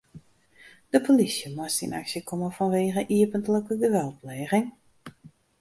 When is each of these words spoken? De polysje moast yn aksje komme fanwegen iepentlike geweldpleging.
De 0.93 0.99
polysje 1.07 1.49
moast 1.57 1.83
yn 1.87 1.93
aksje 1.99 2.19
komme 2.29 2.49
fanwegen 2.57 3.09
iepentlike 3.17 3.73
geweldpleging. 3.83 4.67